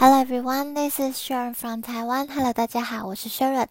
[0.00, 2.28] Hello everyone, this is Sharon from Taiwan.
[2.28, 3.66] Hello，大家好，我是 Sharon，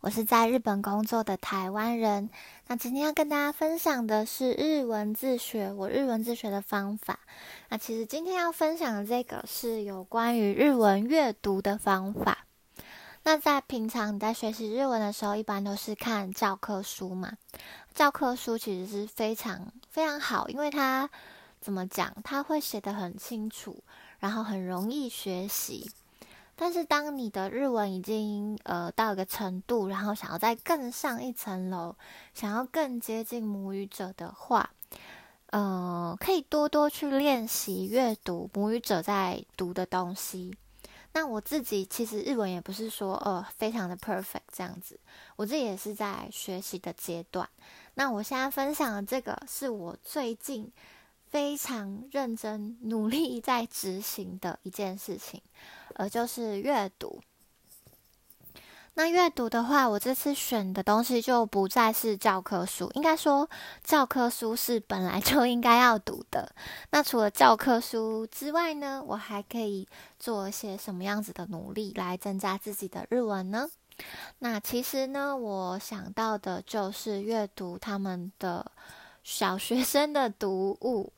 [0.00, 2.30] 我是在日本工作的台湾人。
[2.66, 7.18] 那今天要跟大家分享的是日文自学，我日文自学的方法。
[7.68, 12.46] 那其实今天要分享的这个是有关于日文阅读的方法。
[13.24, 17.32] 那在平常你在学习日文的时候，一般都是看教科书嘛？
[17.92, 21.10] 教科书其实是非常非常好，因为它
[21.66, 23.82] 怎么讲，它会写得很清楚。
[24.18, 25.90] 然后很容易学习，
[26.56, 31.94] 但是当你的日文已经呃到一个程度，然后想要再更上一层楼，
[32.32, 34.70] 想要更接近母语者的话，
[35.50, 40.56] 呃，可以多多去练习阅读母语者在读的东西。
[41.12, 44.98] 那我自己其实日文也不是说呃非常的 perfect 这样子，
[45.36, 47.46] 我自己也是在学习的阶段。
[47.96, 50.72] 那我现在分享的这个是我最近。
[51.36, 55.42] 非常认真努力在执行的一件事情，
[55.92, 57.20] 呃，就是阅读。
[58.94, 63.50] 那阅读的话，我这次选的东西就不再是教科书，应该说
[63.84, 66.50] 教科书是本来就应该要读的。
[66.88, 69.86] 那除了教科书之外呢，我还可以
[70.18, 73.68] 做一些什么样子的努力来增加自己的日文呢？
[74.38, 78.72] 那其实呢，我想到的就是阅读他们的。
[79.28, 81.12] 小学生的读物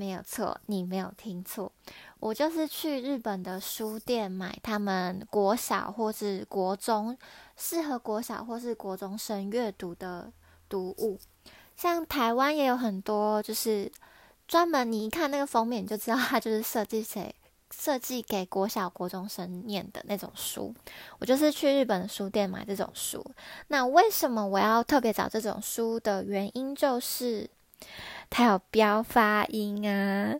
[0.00, 1.70] 没有错，你没有听错，
[2.20, 7.14] 我就是去日本的书店买他们国小或是国中
[7.54, 10.32] 适合国小或是国中生阅读的
[10.70, 11.18] 读物。
[11.76, 13.92] 像台湾也有很多，就是
[14.48, 17.34] 专门你一看那个封面，你就知道它就是设计谁
[17.70, 20.74] 设计给国小国中生念的那种书。
[21.18, 23.22] 我就是去日本的书店买这种书。
[23.68, 27.50] 那为什么我要特别找这种书的原因，就是
[28.30, 30.34] 它有标发音啊。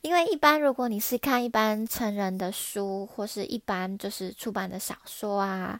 [0.00, 5.78] 因为一般如果你是看一般成人的书，或是一般就是出版的小说啊，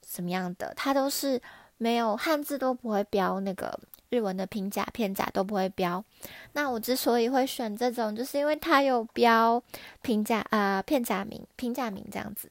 [0.00, 1.40] 怎么样的，它都是
[1.76, 3.78] 没有汉字都不会标那个。
[4.10, 6.04] 日文的平假片假都不会标，
[6.52, 9.60] 那我之所以会选这种，就是因为它有标
[10.02, 12.48] 平假啊片假名平假名这样子。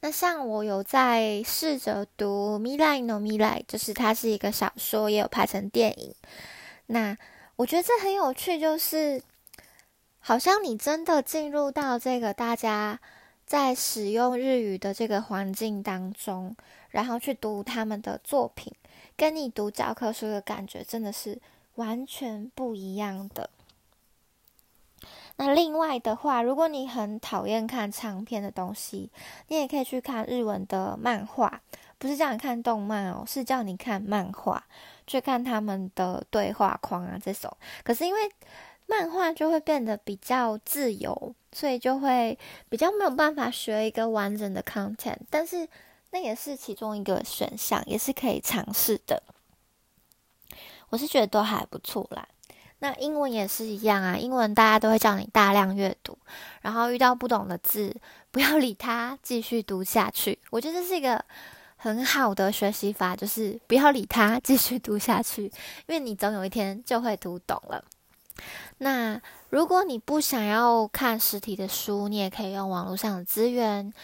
[0.00, 6.12] 那像我有在试着读《米莱诺米莱》，就是它是一个小说，也有拍成电影。
[6.86, 7.16] 那
[7.56, 9.22] 我觉得这很有趣，就是
[10.20, 13.00] 好像你真的进入到这个大家
[13.44, 16.54] 在使用日语的这个环境当中，
[16.90, 18.72] 然后去读他们的作品。
[19.16, 21.40] 跟你读教科书的感觉真的是
[21.76, 23.48] 完全不一样的。
[25.36, 29.10] 那另外的话，如果你很讨厌看长篇的东西，
[29.48, 31.62] 你也可以去看日文的漫画，
[31.98, 34.62] 不是叫你看动漫哦，是叫你看漫画，
[35.06, 37.54] 去看他们的对话框啊这种。
[37.82, 38.30] 可是因为
[38.86, 45.68] 漫画就会变得比较自由，所以就会比较没有办法学一个完整的 content，但是。
[46.12, 49.22] 那也是其中一个选项，也是可以尝试的。
[50.88, 52.26] 我是觉得都还不错啦。
[52.78, 56.16] 那英文也是一样啊，英文大家都会叫你大量阅读，
[56.62, 57.94] 然后遇到不懂的字，
[58.30, 60.38] 不要 理它，继续读下去。
[60.50, 61.22] 我觉得这是一个
[61.86, 67.84] 很好的学习法，就是不要理它，继续读下去，因为你总有一天就会读懂了。
[68.78, 69.20] 那
[69.50, 73.94] 如果你不想要看实体的书，你也可以用网络上的资源。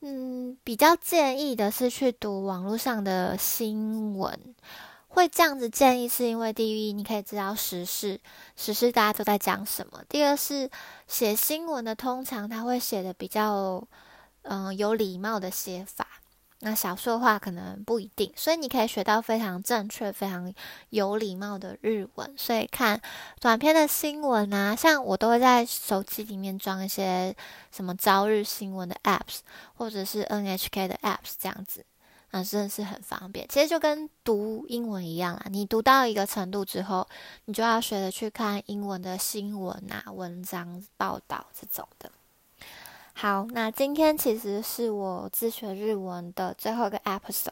[0.00, 4.54] 嗯，比较建议的是去读网络上的新闻。
[5.08, 8.18] 会这样子建议，是因为第一，你可以知道时事，
[8.56, 10.70] 时事大家都在讲什么；第二是
[11.06, 13.86] 写新闻的，通常他会写的比较，
[14.42, 16.06] 嗯，有礼貌的写法。
[16.60, 20.52] 那小说的话可能不一定，所以你可以学到非常正确、非常
[20.90, 22.34] 有礼貌的日文。
[22.36, 23.00] 所以看
[23.40, 27.32] 短篇的新闻啊，像我都会在手机里面装一些
[27.70, 29.38] 什么朝日新闻的 apps，
[29.76, 31.86] 或者是 NHK 的 apps 这样子，
[32.32, 33.46] 那真的是很方便。
[33.48, 37.06] 其实就跟读英文一样啦，你读到一个程度之后，
[37.44, 42.10] 你就要学着去看英文的新闻啊、文章报道这种的。
[43.20, 47.48] 好，那今天其实是我自学日文的最后一个 episode。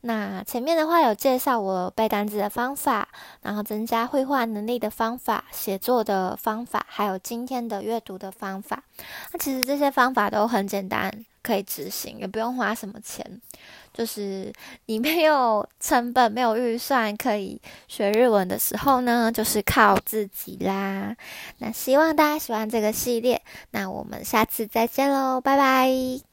[0.00, 3.06] 那前面的话有介绍我背单词的方法，
[3.42, 8.84] 然后增加绘画能力的方法、写作的方法，还有今天的阅读的方法。
[9.32, 11.12] 那其实这些方法都很简单，
[11.42, 13.40] 可以执行，也不用花什么钱。
[13.92, 14.50] 就是
[14.86, 21.14] 你没有成本、没有预算可以学日文的时候呢，就是靠自己啦。
[21.58, 23.42] 那希望大家喜欢这个系列，
[23.72, 26.31] 那我们下次再见喽，拜拜。